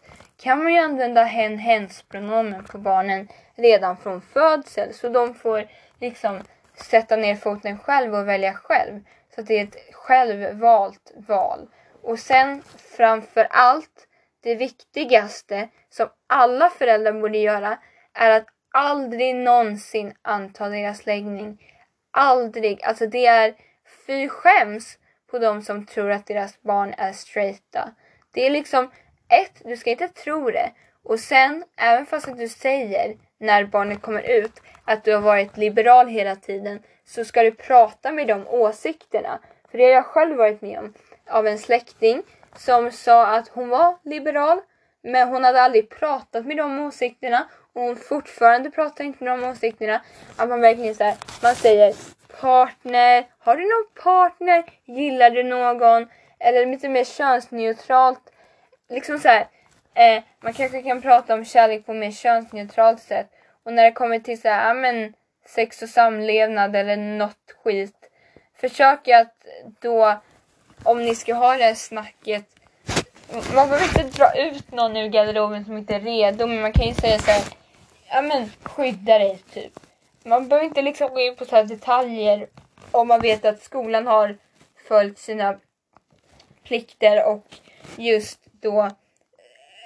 [0.43, 4.95] kan man ju använda hen hens pronomen på barnen redan från födsel.
[4.95, 5.69] Så de får
[6.01, 6.43] liksom
[6.75, 9.01] sätta ner foten själv och välja själv.
[9.35, 11.69] Så att det är ett självvalt val.
[12.03, 12.63] Och sen
[12.97, 14.07] framför allt,
[14.41, 17.79] det viktigaste som alla föräldrar borde göra
[18.15, 21.63] är att aldrig någonsin anta deras läggning.
[22.11, 22.83] Aldrig.
[22.83, 23.55] Alltså det är
[24.07, 24.99] fy skäms
[25.31, 27.95] på de som tror att deras barn är straighta.
[28.33, 28.91] Det är liksom
[29.29, 30.71] ett, du ska inte tro det.
[31.05, 35.57] Och sen, även fast att du säger när barnet kommer ut att du har varit
[35.57, 39.39] liberal hela tiden så ska du prata med de åsikterna.
[39.71, 40.95] För det har jag själv varit med om.
[41.31, 42.23] Av en släkting
[42.57, 44.61] som sa att hon var liberal
[45.03, 49.51] men hon hade aldrig pratat med de åsikterna och hon fortfarande pratar inte med de
[49.51, 50.03] åsikterna.
[50.37, 51.95] Att man verkligen så här, man säger
[52.41, 54.65] partner, har du någon partner?
[54.85, 56.09] Gillar du någon?
[56.39, 58.33] Eller lite mer könsneutralt.
[58.89, 59.47] Liksom så här,
[59.95, 63.31] eh, man kanske kan prata om kärlek på mer könsneutralt sätt.
[63.63, 65.15] Och när det kommer till så här, ja men
[65.47, 68.11] sex och samlevnad eller något skit.
[68.61, 69.35] Försök att
[69.81, 70.21] då,
[70.83, 72.45] om ni ska ha det här snacket,
[73.55, 76.87] man behöver inte dra ut någon ur garderoben som inte är redo men man kan
[76.87, 77.45] ju säga så här,
[78.09, 79.73] ja men skydda dig typ.
[80.25, 82.47] Man behöver inte liksom gå in på så här detaljer
[82.91, 84.37] om man vet att skolan har
[84.89, 85.59] följt sina
[86.65, 87.47] plikter och
[87.97, 88.91] just då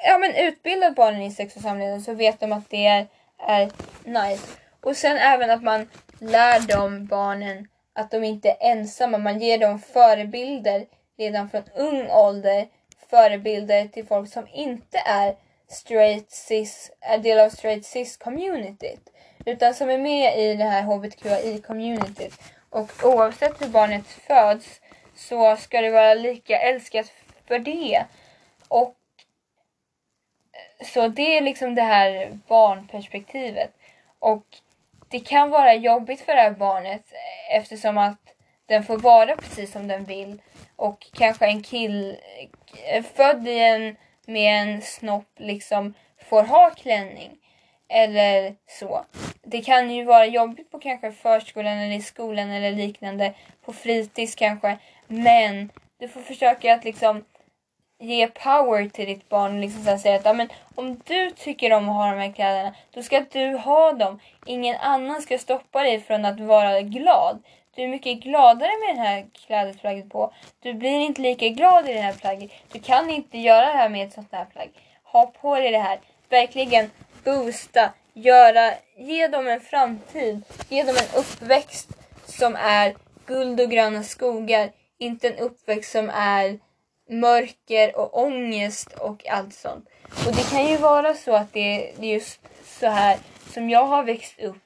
[0.05, 3.07] ja, men utbildat barnen i sex och samlevnad så vet de att det är,
[3.39, 3.71] är
[4.05, 4.47] nice.
[4.81, 9.19] Och sen även att man lär de barnen att de inte är ensamma.
[9.19, 10.87] Man ger dem förebilder
[11.19, 12.67] redan från ung ålder.
[13.11, 15.37] Förebilder till folk som inte är
[15.69, 19.11] straight cis, är del av straight cis communityt.
[19.47, 22.35] Utan som är med i det här hbtqi communityt.
[22.71, 24.81] Och oavsett hur barnet föds
[25.17, 27.13] så ska det vara lika älskat
[27.49, 28.05] för det.
[28.73, 28.97] Och
[30.85, 33.73] så det är liksom det här barnperspektivet.
[34.19, 34.47] Och
[35.09, 37.05] det kan vara jobbigt för det här barnet
[37.51, 38.19] eftersom att
[38.67, 40.43] den får vara precis som den vill.
[40.77, 42.17] Och kanske en kill
[43.15, 45.95] född i en, med en snopp liksom
[46.31, 47.39] får ha klänning.
[47.89, 49.05] Eller så.
[49.43, 53.35] Det kan ju vara jobbigt på kanske förskolan eller i skolan eller liknande.
[53.65, 54.79] På fritids kanske.
[55.07, 57.25] Men du får försöka att liksom
[58.03, 61.95] ge power till ditt barn och liksom säga att men, om du tycker om att
[61.95, 64.21] ha de här kläderna, då ska du ha dem.
[64.47, 67.43] Ingen annan ska stoppa dig från att vara glad.
[67.75, 70.33] Du är mycket gladare med det här klädesplagget på.
[70.61, 72.51] Du blir inte lika glad i det här plagget.
[72.73, 74.71] Du kan inte göra det här med ett sånt här plagg.
[75.05, 76.01] Ha på dig det här.
[76.29, 76.91] Verkligen
[77.25, 80.43] boosta, göra, ge dem en framtid.
[80.69, 81.89] Ge dem en uppväxt
[82.27, 82.95] som är
[83.27, 84.71] guld och gröna skogar.
[84.99, 86.59] Inte en uppväxt som är
[87.11, 89.89] mörker och ångest och allt sånt.
[90.27, 93.19] Och det kan ju vara så att det är just så här
[93.53, 94.63] som jag har växt upp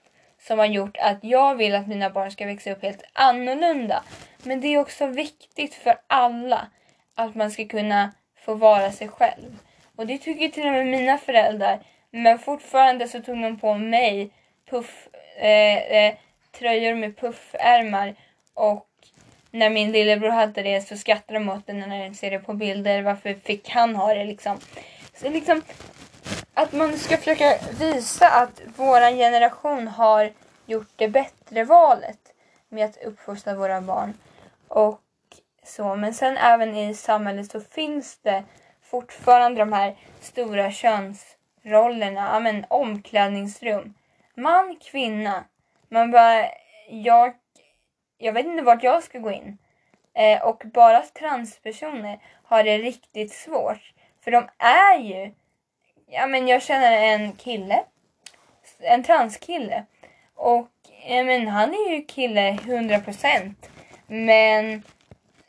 [0.47, 4.03] som har gjort att jag vill att mina barn ska växa upp helt annorlunda.
[4.43, 6.67] Men det är också viktigt för alla
[7.15, 8.13] att man ska kunna
[8.45, 9.59] få vara sig själv.
[9.97, 11.81] Och det tycker till och med mina föräldrar.
[12.11, 14.31] Men fortfarande så tog de på mig
[14.71, 16.15] puff, eh, eh,
[16.59, 18.15] tröjor med puffärmar
[18.55, 18.86] och
[19.57, 22.53] när min lillebror hade det så skrattade de åt det när de ser det på
[22.53, 23.03] bilder.
[23.03, 24.59] Varför fick han ha det liksom?
[25.15, 25.63] Så liksom
[26.55, 30.33] att man ska försöka visa att våran generation har
[30.67, 32.19] gjort det bättre valet
[32.69, 34.15] med att uppfostra våra barn.
[34.69, 35.01] Och
[35.65, 35.97] så.
[35.97, 38.45] Men sen även i samhället så finns det
[38.83, 42.29] fortfarande de här stora könsrollerna.
[42.33, 43.95] Ja, men omklädningsrum.
[44.35, 45.45] Man, kvinna.
[45.89, 46.49] Man bara,
[46.89, 47.35] jag
[48.19, 49.59] jag vet inte vart jag ska gå in.
[50.15, 53.93] Eh, och bara transpersoner har det riktigt svårt.
[54.25, 55.33] För de är ju,
[56.07, 57.85] ja men jag känner en kille,
[58.81, 59.85] en transkille.
[60.35, 60.69] Och
[61.09, 63.55] ja, men han är ju kille 100%.
[64.07, 64.83] Men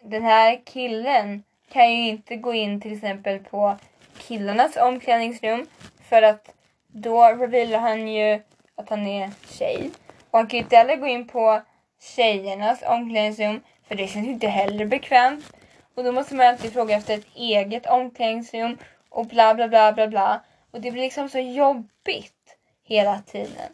[0.01, 3.77] den här killen kan ju inte gå in till exempel på
[4.17, 5.67] killarnas omklädningsrum
[6.09, 6.53] för att
[6.87, 8.41] då revealar han ju
[8.75, 9.89] att han är tjej.
[10.31, 11.61] Och han kan ju inte heller gå in på
[12.01, 15.53] tjejernas omklädningsrum för det känns inte heller bekvämt.
[15.95, 18.77] Och då måste man alltid fråga efter ett eget omklädningsrum
[19.09, 20.43] och bla bla bla bla bla.
[20.71, 23.71] Och det blir liksom så jobbigt hela tiden.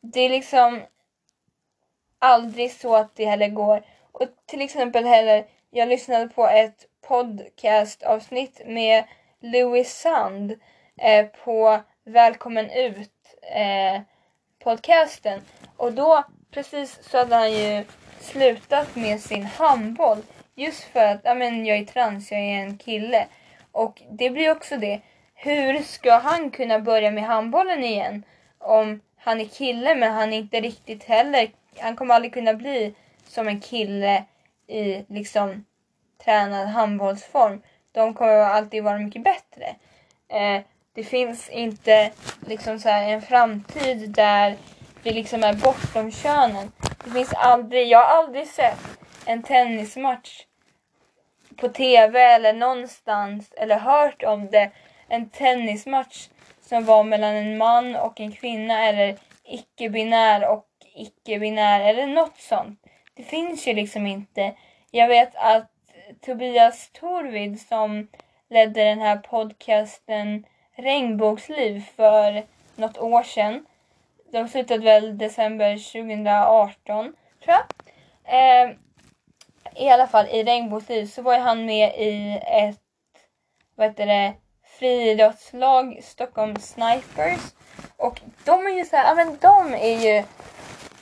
[0.00, 0.80] Det är liksom
[2.18, 3.84] aldrig så att det heller går.
[4.12, 9.04] Och till exempel heller, jag lyssnade på ett podcastavsnitt med
[9.40, 10.54] Louis Sand
[10.96, 14.00] eh, på Välkommen ut eh,
[14.58, 15.40] podcasten.
[15.76, 17.84] Och då precis så hade han ju
[18.20, 20.18] slutat med sin handboll.
[20.54, 23.26] Just för att ja, men jag är trans, jag är en kille.
[23.72, 25.00] Och det blir också det.
[25.34, 28.22] Hur ska han kunna börja med handbollen igen?
[28.58, 31.50] Om han är kille men han är inte riktigt heller.
[31.78, 32.94] Han kommer aldrig kunna bli
[33.26, 34.24] som en kille
[34.66, 35.64] i liksom
[36.24, 37.62] tränad handbollsform.
[37.92, 39.76] De kommer alltid vara mycket bättre.
[40.28, 40.62] Eh,
[40.94, 42.10] det finns inte
[42.46, 44.56] liksom så en framtid där
[45.02, 46.72] vi liksom är bortom könen.
[47.04, 48.78] Det finns aldrig, jag har aldrig sett
[49.26, 50.46] en tennismatch
[51.56, 54.70] på TV eller någonstans eller hört om det.
[55.08, 56.28] En tennismatch
[56.60, 62.80] som var mellan en man och en kvinna eller icke-binär och icke-binär eller något sånt.
[63.14, 64.54] Det finns ju liksom inte.
[64.90, 65.70] Jag vet att
[66.26, 68.08] Tobias Torvid som
[68.50, 70.44] ledde den här podcasten
[70.76, 72.42] Regnbågsliv för
[72.76, 73.66] något år sedan
[74.30, 77.12] de slutade väl december 2018,
[77.44, 77.64] tror jag.
[78.24, 78.70] Eh,
[79.74, 82.80] I alla fall i Regnbågsliv så var han med i ett,
[83.74, 84.34] vad heter det,
[84.78, 87.40] friidrottslag, Stockholm Snipers.
[87.96, 90.24] Och de är ju så här, ja men de är ju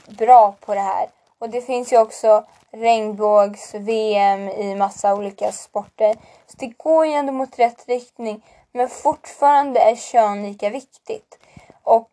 [0.07, 1.09] bra på det här.
[1.39, 6.15] Och det finns ju också regnbågs-VM i massa olika sporter.
[6.47, 8.45] Så det går ju ändå mot rätt riktning.
[8.71, 11.39] Men fortfarande är kön lika viktigt.
[11.83, 12.11] Och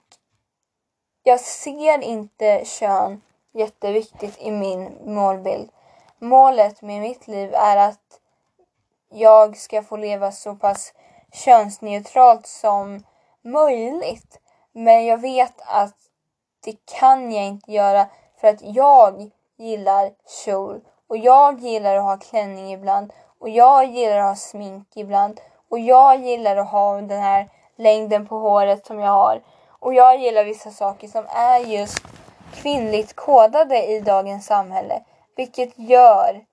[1.29, 5.71] jag ser inte kön jätteviktigt i min målbild.
[6.19, 8.21] Målet med mitt liv är att
[9.09, 10.95] jag ska få leva så pass
[11.33, 13.05] könsneutralt som
[13.43, 14.41] möjligt.
[14.73, 15.95] Men jag vet att
[16.65, 18.07] det kan jag inte göra
[18.41, 20.11] för att jag gillar
[20.45, 25.41] kjol och jag gillar att ha klänning ibland och jag gillar att ha smink ibland
[25.69, 29.43] och jag gillar att ha den här längden på håret som jag har.
[29.87, 31.99] Och jag gillar vissa saker som är just
[32.55, 35.03] kvinnligt kodade i dagens samhälle.
[35.37, 36.45] Vilket gör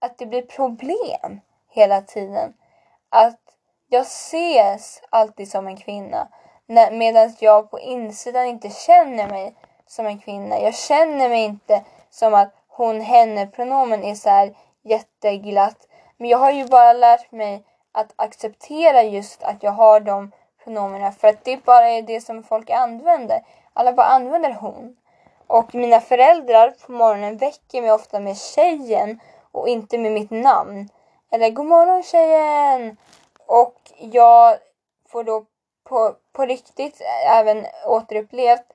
[0.00, 2.52] att det blir problem hela tiden.
[3.08, 3.40] Att
[3.88, 6.28] jag ses alltid som en kvinna.
[6.92, 9.54] Medan jag på insidan inte känner mig
[9.86, 10.60] som en kvinna.
[10.60, 15.88] Jag känner mig inte som att hon, henne pronomen är så här jätteglatt.
[16.16, 20.32] Men jag har ju bara lärt mig att acceptera just att jag har de
[20.70, 23.42] pronomerna för att det bara är det som folk använder.
[23.72, 24.96] Alla bara använder hon.
[25.46, 29.20] Och mina föräldrar på morgonen väcker mig ofta med tjejen
[29.52, 30.88] och inte med mitt namn.
[31.30, 32.96] Eller god morgon tjejen!
[33.46, 34.58] Och jag
[35.08, 35.44] får då
[35.84, 38.66] på, på riktigt även återupplevt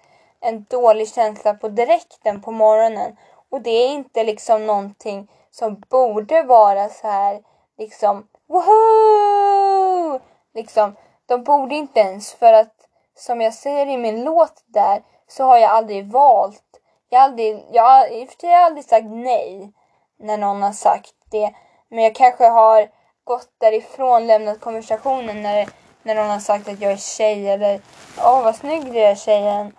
[0.41, 3.17] en dålig känsla på direkten på morgonen.
[3.49, 7.41] Och det är inte liksom någonting som borde vara så här
[7.77, 10.19] liksom woho!
[10.53, 10.95] Liksom,
[11.25, 12.75] de borde inte ens för att
[13.15, 16.63] som jag säger i min låt där så har jag aldrig valt.
[17.09, 19.73] Jag har aldrig, jag, i och för sig har jag aldrig sagt nej
[20.19, 21.53] när någon har sagt det.
[21.89, 22.89] Men jag kanske har
[23.23, 25.69] gått därifrån, lämnat konversationen när,
[26.03, 27.81] när någon har sagt att jag är tjej eller
[28.19, 29.75] åh vad snygg du är tjejen.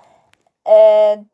[0.64, 1.24] Eh,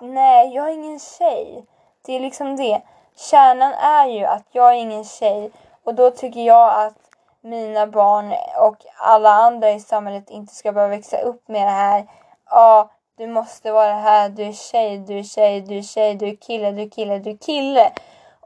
[0.00, 1.66] nej, jag är ingen tjej.
[2.06, 2.82] Det är liksom det.
[3.16, 5.50] Kärnan är ju att jag är ingen tjej
[5.84, 7.01] och då tycker jag att
[7.42, 12.06] mina barn och alla andra i samhället inte ska behöva växa upp med det här.
[12.50, 16.28] Ja, du måste vara här, du är tjej, du är tjej, du är tjej, du
[16.28, 17.92] är kille, du är kille, du är kille.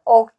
[0.04, 0.30] Och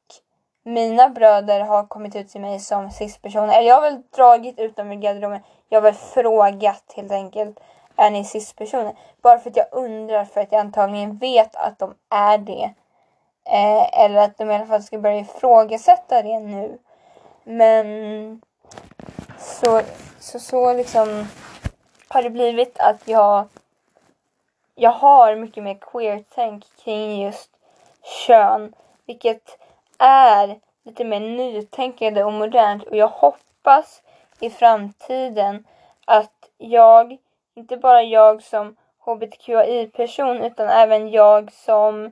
[0.63, 3.57] mina bröder har kommit ut till mig som cispersoner.
[3.57, 5.41] Eller jag har väl dragit ut dem ur garderoben.
[5.69, 7.59] Jag har väl frågat helt enkelt.
[7.95, 8.95] Är ni cispersoner?
[9.21, 12.73] Bara för att jag undrar för att jag antagligen vet att de är det.
[13.49, 16.77] Eh, eller att de i alla fall ska börja ifrågasätta det nu.
[17.49, 18.41] Men
[19.37, 19.81] så,
[20.19, 21.27] så, så liksom
[22.07, 23.47] har det blivit att jag,
[24.75, 27.51] jag har mycket mer queer-tänk kring just
[28.27, 28.73] kön.
[29.05, 29.59] Vilket
[29.99, 34.01] är lite mer nytänkande och modernt och jag hoppas
[34.39, 35.67] i framtiden
[36.05, 37.17] att jag,
[37.55, 42.05] inte bara jag som hbtqi-person utan även jag som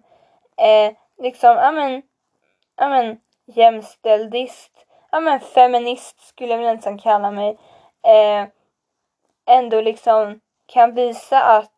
[0.57, 2.01] eh, liksom, ja men,
[2.75, 4.84] ja men jämställdist,
[5.15, 7.57] ja men feminist skulle jag väl nästan kalla mig,
[8.03, 8.47] eh,
[9.45, 11.71] ändå liksom kan visa att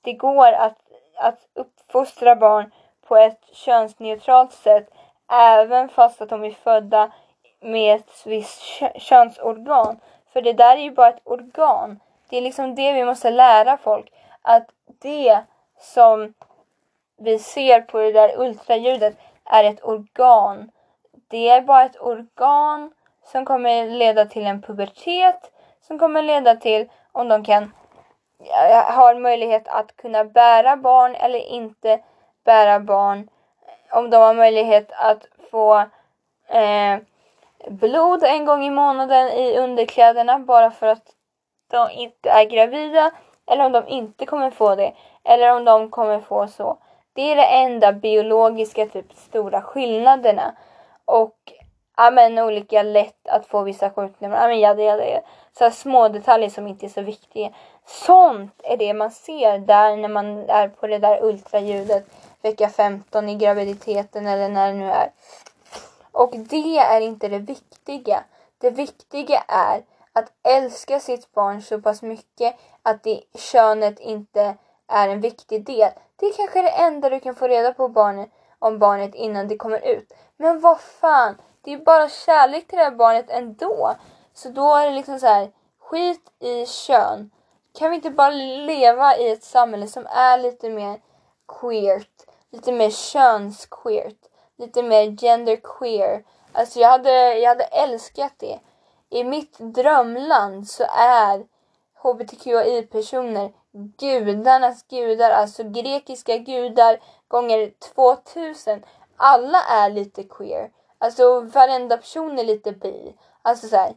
[0.00, 0.78] det går att,
[1.16, 2.70] att uppfostra barn
[3.06, 4.90] på ett könsneutralt sätt
[5.32, 7.12] även fast att de är födda
[7.60, 8.62] med ett visst
[8.94, 10.00] könsorgan.
[10.32, 12.00] För det där är ju bara ett organ.
[12.28, 14.12] Det är liksom det vi måste lära folk.
[14.42, 14.66] Att
[15.02, 15.42] det
[15.78, 16.34] som
[17.18, 20.70] vi ser på det där ultraljudet är ett organ.
[21.28, 22.90] Det är bara ett organ
[23.24, 27.72] som kommer leda till en pubertet som kommer leda till om de kan
[28.84, 32.00] har möjlighet att kunna bära barn eller inte
[32.44, 33.28] bära barn
[33.90, 35.78] om de har möjlighet att få
[36.48, 36.98] eh,
[37.70, 41.14] blod en gång i månaden i underkläderna bara för att
[41.70, 43.10] de inte är gravida
[43.46, 44.92] eller om de inte kommer få det
[45.24, 46.78] eller om de kommer få så.
[47.12, 50.56] Det är det enda biologiska typ stora skillnaderna.
[51.06, 51.52] Och
[51.96, 54.36] ja, men olika lätt att få vissa sjukdomar.
[54.36, 55.20] Ja, men ja, jada, jada.
[55.58, 57.52] Så här små detaljer som inte är så viktiga.
[57.86, 62.06] Sånt är det man ser där när man är på det där ultraljudet
[62.42, 65.10] vecka 15 i graviditeten eller när det nu är.
[66.12, 68.24] Och det är inte det viktiga.
[68.58, 69.82] Det viktiga är
[70.12, 74.56] att älska sitt barn så pass mycket att det, könet inte
[74.88, 75.90] är en viktig del.
[76.16, 79.56] Det är kanske det enda du kan få reda på barnet, om barnet innan det
[79.56, 80.12] kommer ut.
[80.36, 83.94] Men vad fan, det är bara kärlek till det här barnet ändå.
[84.34, 87.30] Så då är det liksom så här, skit i kön.
[87.78, 91.00] Kan vi inte bara leva i ett samhälle som är lite mer
[91.60, 92.26] queert?
[92.56, 94.18] lite mer könsqueert,
[94.58, 96.24] lite mer genderqueer.
[96.52, 98.60] Alltså jag hade, jag hade älskat det.
[99.10, 101.46] I mitt drömland så är
[102.02, 103.52] hbtqi-personer
[103.98, 106.98] gudarnas gudar, alltså grekiska gudar
[107.28, 108.84] gånger 2000.
[109.16, 110.70] alla är lite queer.
[110.98, 113.14] Alltså varenda person är lite bi.
[113.42, 113.94] Alltså så här,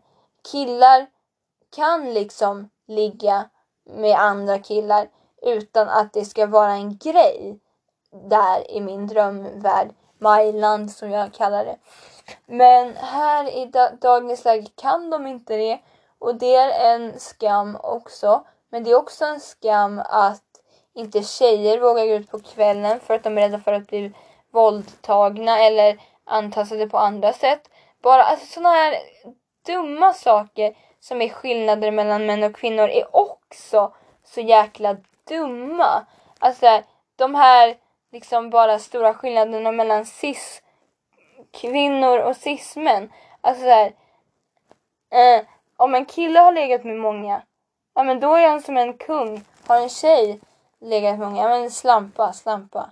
[0.52, 1.08] killar
[1.76, 3.50] kan liksom ligga
[3.86, 5.10] med andra killar
[5.42, 7.60] utan att det ska vara en grej
[8.12, 9.90] där i min drömvärld.
[10.18, 11.78] Myland som jag kallar det.
[12.46, 13.72] Men här i
[14.02, 15.80] dagens läge kan de inte det
[16.20, 18.44] och det är en skam också.
[18.70, 20.44] Men det är också en skam att
[20.94, 24.14] inte tjejer vågar gå ut på kvällen för att de är rädda för att bli
[24.52, 27.70] våldtagna eller antastade på andra sätt.
[28.02, 28.96] Bara alltså, sådana här
[29.66, 33.94] dumma saker som är skillnader mellan män och kvinnor är också
[34.24, 34.98] så jäkla
[35.28, 36.06] dumma.
[36.40, 36.82] Alltså
[37.16, 37.78] de här
[38.12, 40.62] liksom bara stora skillnaderna mellan cis
[41.52, 43.12] kvinnor och cis-män.
[43.42, 43.94] Alltså så här,
[45.12, 45.46] eh,
[45.78, 47.42] om en kille har legat med många,
[47.94, 49.46] ja men då är han som en kung.
[49.68, 50.40] Har en tjej
[50.80, 52.90] legat med många, ja men slampa, slampa.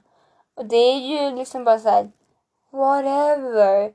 [0.56, 2.12] Och det är ju liksom bara så här,
[2.70, 3.94] whatever.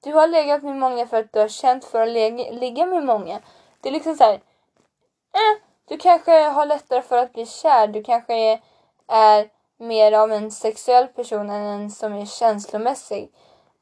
[0.00, 2.08] Du har legat med många för att du har känt för att
[2.54, 3.40] ligga med många.
[3.80, 7.86] Det är liksom så här, eh, du kanske har lättare för att bli kär.
[7.86, 8.60] Du kanske är,
[9.06, 13.32] är mer av en sexuell person än en som är känslomässig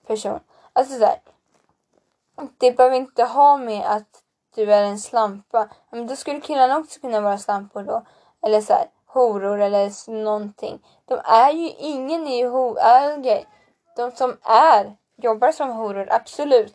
[0.06, 0.40] person.
[0.72, 1.20] Alltså så här,
[2.58, 4.22] det behöver inte ha med att
[4.56, 5.68] du är en slampa.
[5.90, 8.02] Men då skulle killarna också kunna vara slampor då.
[8.46, 10.82] Eller så här, horor eller någonting.
[11.04, 12.78] De är ju, ingen är ju horor.
[12.78, 13.42] Äh,
[13.96, 16.74] de som är, jobbar som horor, absolut.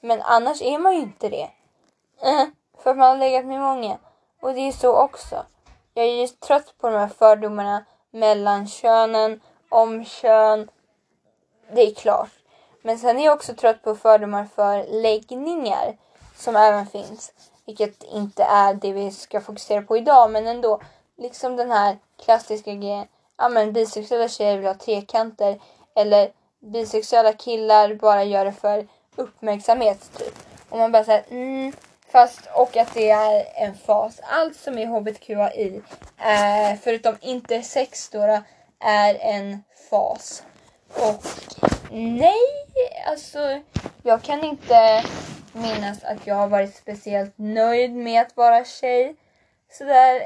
[0.00, 1.50] Men annars är man ju inte det.
[2.22, 2.46] Eh,
[2.82, 3.98] för man har legat med många.
[4.40, 5.44] Och det är så också.
[5.94, 10.68] Jag är ju trött på de här fördomarna mellan könen, om kön.
[11.72, 12.30] Det är klart.
[12.82, 15.96] Men sen är jag också trött på fördomar för läggningar
[16.38, 17.32] som även finns.
[17.66, 20.80] Vilket inte är det vi ska fokusera på idag men ändå.
[21.16, 23.06] Liksom den här klassiska grejen.
[23.36, 25.60] Ja men bisexuella tjejer vill ha trekanter.
[25.94, 26.30] Eller
[26.60, 30.34] bisexuella killar bara gör det för uppmärksamhet typ.
[30.68, 31.72] Och man bara säger mm,
[32.12, 34.20] fast och att det är en fas.
[34.22, 35.82] Allt som är hbtqi,
[36.18, 38.42] eh, förutom intersex då,
[38.80, 40.42] är en fas.
[40.88, 41.26] Och
[41.90, 42.40] nej,
[43.06, 43.60] alltså
[44.02, 45.04] jag kan inte
[45.54, 49.16] minnas att jag har varit speciellt nöjd med att vara tjej.
[49.70, 50.22] Sådär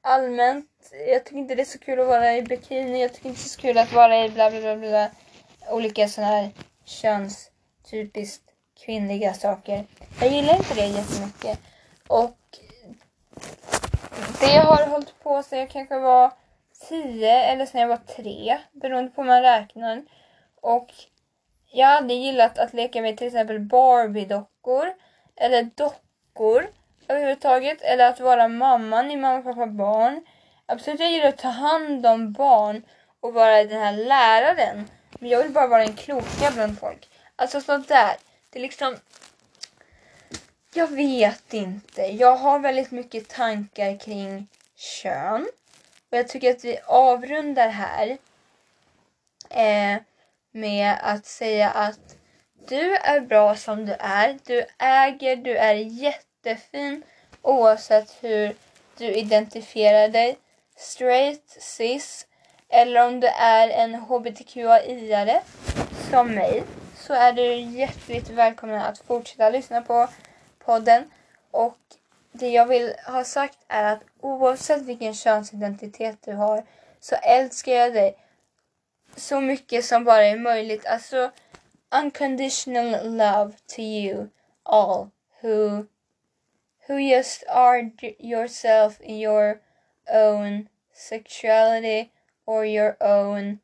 [0.00, 0.66] allmänt.
[1.08, 3.02] Jag tycker inte det är så kul att vara i bikini.
[3.02, 5.10] Jag tycker inte det är så kul att vara i bla bla bla, bla
[5.70, 6.50] olika sådana här
[6.84, 8.44] könstypiskt
[8.84, 9.86] kvinnliga saker.
[10.20, 11.58] Jag gillar inte det jättemycket.
[12.08, 12.38] Och
[14.40, 16.32] det har hållit på sedan jag kanske var
[16.88, 20.04] tio eller sen jag var tre, beroende på hur man räknar.
[20.60, 20.90] Och
[21.72, 24.94] jag hade gillat att leka med till exempel Barbie-dockor
[25.36, 26.66] eller dockor
[27.08, 27.82] överhuvudtaget.
[27.82, 30.24] Eller att vara mamman i Mamma, pappa, barn.
[30.66, 32.82] Absolut, jag gillar att ta hand om barn
[33.20, 34.90] och vara den här läraren.
[35.18, 37.08] Men jag vill bara vara den kloka bland folk.
[37.36, 38.16] Alltså sånt där.
[38.50, 38.96] Det är liksom...
[40.74, 42.02] Jag vet inte.
[42.02, 45.46] Jag har väldigt mycket tankar kring kön.
[46.10, 48.18] Och jag tycker att vi avrundar här.
[49.50, 50.02] Eh,
[50.52, 52.16] med att säga att
[52.68, 54.38] du är bra som du är.
[54.46, 57.02] Du äger, du är jättefin
[57.42, 58.54] oavsett hur
[58.98, 60.38] du identifierar dig.
[60.76, 62.26] Straight, cis
[62.68, 65.40] eller om du är en hbtqi-are
[66.10, 66.62] som mig
[66.96, 70.08] så är du hjärtligt välkommen att fortsätta lyssna på
[70.64, 71.10] podden.
[71.50, 71.78] Och
[72.32, 76.64] det jag vill ha sagt är att oavsett vilken könsidentitet du har
[77.00, 78.16] så älskar jag dig
[79.16, 80.86] så mycket som bara är möjligt.
[80.86, 81.30] Alltså
[82.02, 84.28] unconditional love to you
[84.62, 85.10] all
[85.42, 85.86] who
[86.88, 89.60] who just are yourself in your
[90.06, 92.10] own sexuality
[92.46, 93.58] or your own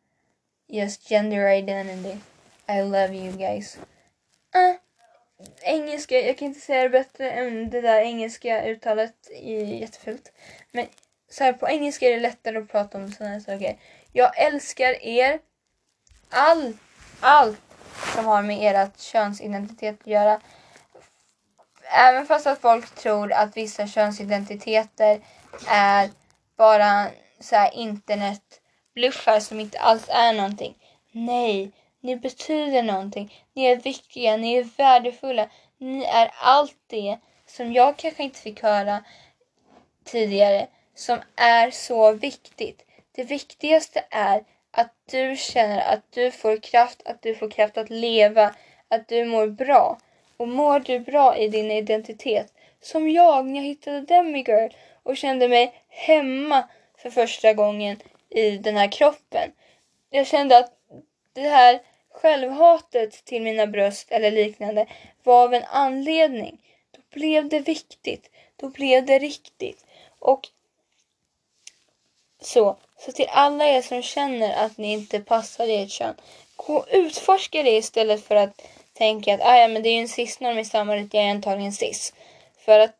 [0.69, 2.21] just gender identity.
[2.69, 3.79] I love you guys.
[4.55, 4.77] Uh,
[5.63, 10.33] engelska, jag kan inte säga det bättre än det där engelska uttalet är jättefult.
[10.73, 10.87] Men
[11.31, 13.79] så här, på engelska är det lättare att prata om sådana här saker.
[14.19, 15.41] Jag älskar er.
[16.31, 16.77] All,
[17.21, 17.61] allt
[18.15, 20.41] som har med ert könsidentitet att göra.
[21.83, 25.21] Även fast att folk tror att vissa könsidentiteter
[25.69, 26.11] är
[26.57, 27.07] bara
[27.41, 30.75] så här internetbluffar som inte alls är någonting.
[31.13, 33.45] Nej, ni betyder någonting.
[33.55, 35.49] Ni är viktiga, ni är värdefulla.
[35.79, 39.05] Ni är allt det som jag kanske inte fick höra
[40.05, 42.85] tidigare som är så viktigt.
[43.19, 47.91] Det viktigaste är att du känner att du får kraft, att du får kraft att
[47.91, 48.55] leva,
[48.89, 49.99] att du mår bra.
[50.37, 55.49] Och mår du bra i din identitet, som jag när jag hittade Demigirl och kände
[55.49, 57.97] mig hemma för första gången
[58.29, 59.53] i den här kroppen.
[60.11, 60.73] Jag kände att
[61.33, 64.87] det här självhatet till mina bröst eller liknande
[65.23, 66.59] var av en anledning.
[66.91, 68.31] Då blev det viktigt.
[68.57, 69.85] Då blev det riktigt.
[70.19, 70.49] Och
[72.41, 76.15] så, så till alla er som känner att ni inte passar i ert kön,
[76.57, 80.01] gå och utforska det istället för att tänka att ah, ja, men det är ju
[80.01, 82.15] en cisnorm i samhället, jag är antagligen cis.
[82.65, 82.97] För att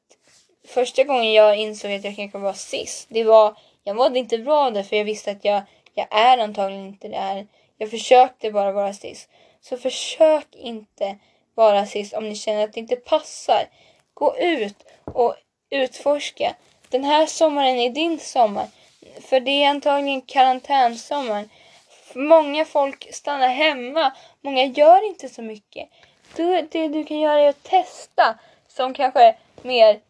[0.67, 4.71] första gången jag insåg att jag kanske var cis, det var, jag mådde inte bra
[4.71, 5.63] där för jag visste att jag,
[5.95, 7.47] jag är antagligen inte det.
[7.79, 9.29] Jag försökte bara vara cis.
[9.61, 11.19] Så försök inte
[11.55, 13.69] vara cis om ni känner att det inte passar.
[14.15, 15.35] Gå ut och
[15.71, 16.55] utforska.
[16.89, 18.67] Den här sommaren är din sommar.
[19.21, 21.49] För det är antagligen karantänsommar.
[22.15, 24.13] Många folk stannar hemma.
[24.41, 25.89] Många gör inte så mycket.
[26.37, 28.39] Du, det du kan göra är att testa.
[28.69, 30.01] Som kanske mer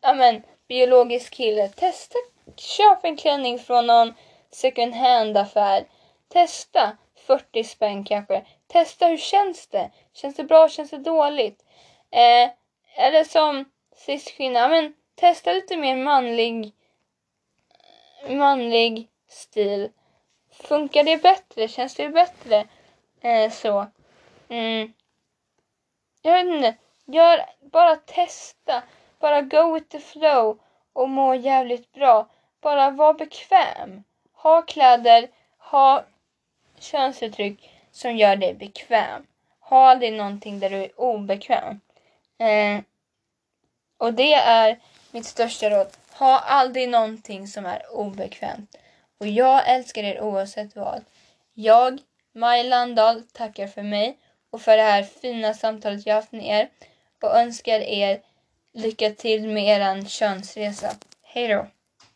[0.00, 1.68] ja men, biologisk kille.
[1.68, 2.18] Testa.
[2.56, 4.14] Köp en klänning från någon
[4.50, 5.84] second hand affär.
[6.32, 6.96] Testa.
[7.26, 8.44] 40 spänn kanske.
[8.66, 9.90] Testa hur känns det?
[10.14, 10.68] Känns det bra?
[10.68, 11.64] Känns det dåligt?
[12.10, 12.50] Eh,
[12.96, 13.64] eller som
[13.96, 16.72] cis-kvinna, men testa lite mer manlig
[18.28, 19.90] manlig stil.
[20.50, 21.68] Funkar det bättre?
[21.68, 22.66] Känns det bättre?
[23.20, 23.86] Eh, så.
[24.48, 24.92] Mm.
[26.22, 26.76] Jag vet inte.
[27.04, 28.82] Gör, bara testa.
[29.18, 30.58] Bara go with the flow
[30.92, 32.28] och må jävligt bra.
[32.60, 34.04] Bara var bekväm.
[34.32, 36.04] Ha kläder, ha
[36.78, 39.26] könsuttryck som gör dig bekväm.
[39.60, 41.80] Ha aldrig någonting där du är obekväm.
[42.38, 42.80] Eh,
[43.98, 45.86] och det är mitt största råd.
[46.18, 48.76] Ha aldrig någonting som är obekvämt.
[49.18, 51.04] Och jag älskar er oavsett vad.
[51.54, 51.98] Jag,
[52.32, 54.18] Maj Landahl, tackar för mig
[54.50, 56.68] och för det här fina samtalet jag haft med er
[57.22, 58.20] och önskar er
[58.72, 60.96] lycka till med er könsresa.
[61.22, 61.66] Hej då!